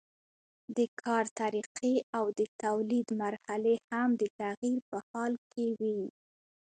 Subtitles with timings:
[0.77, 5.99] د کار طریقې او د تولید مرحلې هم د تغییر په حال کې وي.